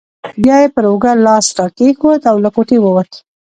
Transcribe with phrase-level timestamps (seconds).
[0.43, 3.11] بیا یې پر اوږه لاس راکښېښود او له کوټې ووت.